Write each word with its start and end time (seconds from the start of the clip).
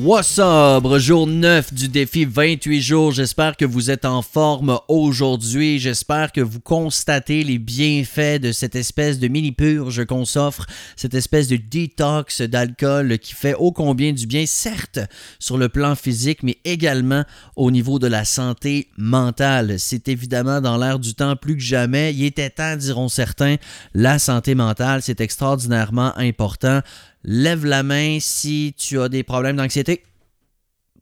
What's 0.00 0.38
up? 0.38 0.86
Jour 0.98 1.26
9 1.26 1.74
du 1.74 1.88
défi 1.88 2.24
28 2.24 2.80
jours. 2.80 3.10
J'espère 3.10 3.56
que 3.56 3.64
vous 3.64 3.90
êtes 3.90 4.04
en 4.04 4.22
forme 4.22 4.78
aujourd'hui. 4.86 5.80
J'espère 5.80 6.30
que 6.30 6.40
vous 6.40 6.60
constatez 6.60 7.42
les 7.42 7.58
bienfaits 7.58 8.40
de 8.40 8.52
cette 8.52 8.76
espèce 8.76 9.18
de 9.18 9.26
mini-purge 9.26 10.04
qu'on 10.04 10.24
s'offre, 10.24 10.66
cette 10.94 11.14
espèce 11.14 11.48
de 11.48 11.56
détox 11.56 12.42
d'alcool 12.42 13.18
qui 13.18 13.34
fait 13.34 13.54
ô 13.54 13.72
combien 13.72 14.12
du 14.12 14.28
bien, 14.28 14.46
certes, 14.46 15.00
sur 15.40 15.58
le 15.58 15.68
plan 15.68 15.96
physique, 15.96 16.44
mais 16.44 16.58
également 16.64 17.24
au 17.56 17.72
niveau 17.72 17.98
de 17.98 18.06
la 18.06 18.24
santé 18.24 18.90
mentale. 18.96 19.80
C'est 19.80 20.06
évidemment 20.06 20.60
dans 20.60 20.76
l'air 20.76 21.00
du 21.00 21.14
temps 21.14 21.34
plus 21.34 21.56
que 21.56 21.62
jamais. 21.62 22.14
Il 22.14 22.24
était 22.24 22.50
temps, 22.50 22.76
diront 22.76 23.08
certains, 23.08 23.56
la 23.94 24.20
santé 24.20 24.54
mentale, 24.54 25.02
c'est 25.02 25.20
extraordinairement 25.20 26.16
important. 26.16 26.82
Lève 27.30 27.66
la 27.66 27.82
main 27.82 28.16
si 28.22 28.74
tu 28.74 28.98
as 28.98 29.10
des 29.10 29.22
problèmes 29.22 29.56
d'anxiété. 29.56 30.02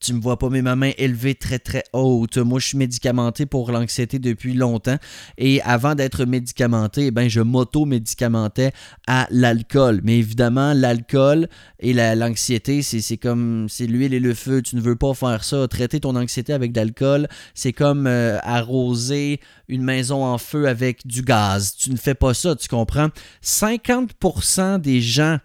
Tu 0.00 0.12
me 0.12 0.20
vois 0.20 0.36
pas, 0.40 0.48
mais 0.50 0.60
ma 0.60 0.74
main 0.74 0.90
élevée 0.98 1.36
très 1.36 1.60
très 1.60 1.84
haute. 1.92 2.36
Moi, 2.38 2.58
je 2.58 2.66
suis 2.66 2.76
médicamenté 2.76 3.46
pour 3.46 3.70
l'anxiété 3.70 4.18
depuis 4.18 4.52
longtemps. 4.52 4.96
Et 5.38 5.62
avant 5.62 5.94
d'être 5.94 6.24
médicamenté, 6.24 7.06
eh 7.06 7.10
ben, 7.12 7.28
je 7.28 7.40
m'auto-médicamentais 7.40 8.72
à 9.06 9.28
l'alcool. 9.30 10.00
Mais 10.02 10.18
évidemment, 10.18 10.74
l'alcool 10.74 11.48
et 11.78 11.92
l'anxiété, 11.92 12.82
c'est 12.82 13.16
comme 13.18 13.68
c'est 13.68 13.86
l'huile 13.86 14.12
et 14.12 14.18
le 14.18 14.34
feu. 14.34 14.62
Tu 14.62 14.74
ne 14.74 14.80
veux 14.80 14.96
pas 14.96 15.14
faire 15.14 15.45
ça. 15.45 15.68
Traiter 15.68 16.00
ton 16.00 16.16
anxiété 16.16 16.52
avec 16.52 16.72
de 16.72 16.80
l'alcool, 16.80 17.28
c'est 17.54 17.72
comme 17.72 18.08
euh, 18.08 18.40
arroser 18.42 19.38
une 19.68 19.84
maison 19.84 20.24
en 20.24 20.38
feu 20.38 20.66
avec 20.66 21.06
du 21.06 21.22
gaz. 21.22 21.76
Tu 21.76 21.92
ne 21.92 21.96
fais 21.96 22.14
pas 22.14 22.34
ça, 22.34 22.56
tu 22.56 22.66
comprends? 22.66 23.10
50% 23.45 24.80
des 24.80 25.01
gens 25.01 25.38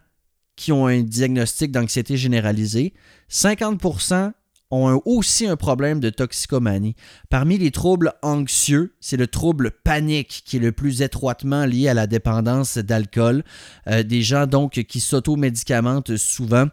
qui 0.61 0.71
ont 0.71 0.85
un 0.85 1.01
diagnostic 1.01 1.71
d'anxiété 1.71 2.17
généralisée, 2.17 2.93
50% 3.31 4.31
ont 4.69 5.01
aussi 5.05 5.47
un 5.47 5.57
problème 5.57 5.99
de 5.99 6.11
toxicomanie. 6.11 6.95
Parmi 7.31 7.57
les 7.57 7.71
troubles 7.71 8.13
anxieux, 8.21 8.93
c'est 8.99 9.17
le 9.17 9.25
trouble 9.25 9.71
panique 9.83 10.43
qui 10.45 10.57
est 10.57 10.59
le 10.59 10.71
plus 10.71 11.01
étroitement 11.01 11.65
lié 11.65 11.89
à 11.89 11.95
la 11.95 12.05
dépendance 12.05 12.77
d'alcool. 12.77 13.43
Euh, 13.87 14.03
des 14.03 14.21
gens 14.21 14.45
donc 14.45 14.73
qui 14.73 14.99
s'automédicamentent 14.99 16.15
souvent 16.15 16.67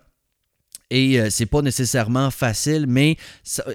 et 0.90 1.20
euh, 1.20 1.28
c'est 1.30 1.46
pas 1.46 1.62
nécessairement 1.62 2.30
facile, 2.30 2.86
mais 2.88 3.16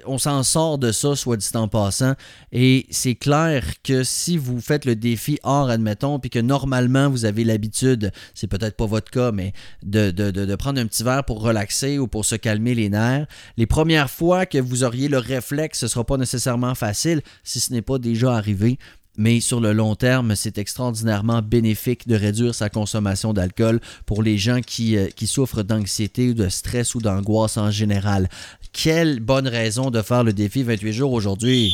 on 0.06 0.17
s'en 0.17 0.44
sort 0.44 0.78
de 0.78 0.92
ça, 0.92 1.16
soit 1.16 1.38
dit 1.38 1.47
en 1.53 1.67
passant. 1.67 2.16
Et 2.52 2.88
c'est 2.89 3.16
clair 3.16 3.64
que 3.83 4.03
si 4.03 4.38
vous 4.38 4.59
faites 4.59 4.86
le 4.86 4.95
défi 4.95 5.39
hors, 5.44 5.70
admettons, 5.70 6.20
puis 6.20 6.30
que 6.30 6.39
normalement 6.39 7.09
vous 7.09 7.25
avez 7.25 7.44
l'habitude, 7.44 8.11
c'est 8.33 8.47
peut-être 8.47 8.75
pas 8.75 8.86
votre 8.86 9.11
cas, 9.11 9.31
mais 9.31 9.53
de, 9.83 10.11
de, 10.11 10.31
de, 10.31 10.55
prendre 10.55 10.80
un 10.80 10.88
petit 10.88 11.03
verre 11.03 11.23
pour 11.23 11.42
relaxer 11.42 12.00
ou 12.00 12.08
pour 12.08 12.25
se 12.25 12.36
calmer 12.36 12.73
les 12.73 12.89
nerfs, 12.89 13.27
les 13.58 13.67
premières 13.67 14.09
fois 14.09 14.45
que 14.45 14.58
vous 14.58 14.83
auriez 14.83 15.08
le 15.08 15.17
réflexe, 15.17 15.80
ce 15.80 15.88
sera 15.88 16.03
pas 16.03 16.17
nécessairement 16.17 16.75
facile 16.75 17.22
si 17.44 17.59
ce 17.59 17.73
n'est 17.73 17.81
pas 17.81 18.00
déjà 18.00 18.36
arrivé 18.36 18.80
mais 19.17 19.39
sur 19.39 19.59
le 19.59 19.73
long 19.73 19.95
terme, 19.95 20.36
c'est 20.36 20.58
extraordinairement 20.58 21.42
bénéfique 21.42 22.08
de 22.08 22.16
réduire 22.16 22.56
sa 22.56 22.69
consommation 22.69 23.33
d'alcool 23.33 23.80
pour 24.05 24.23
les 24.23 24.38
gens 24.38 24.61
qui, 24.61 24.97
euh, 24.97 25.08
souffrent 25.25 25.64
d'anxiété, 25.64 26.33
de 26.33 26.50
stress 26.50 26.95
ou 26.95 27.00
d'angoisse 27.00 27.58
en 27.58 27.72
général. 27.72 28.30
Quelle 28.73 29.20
bonne 29.20 29.47
raison 29.47 29.89
de 29.89 30.02
faire 30.02 30.23
le 30.23 30.33
défi 30.33 30.64
28 30.64 30.94
jours 30.94 31.14
aujourd'hui? 31.14 31.73